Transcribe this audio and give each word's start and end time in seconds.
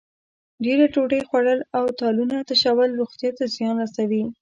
ډېره 0.63 0.85
ډوډۍ 0.93 1.21
خوړل 1.27 1.59
او 1.77 1.83
تالونه 1.99 2.35
تشول 2.49 2.89
روغتیا 2.99 3.31
ته 3.37 3.43
زیان 3.55 3.75
رسوي. 3.83 4.23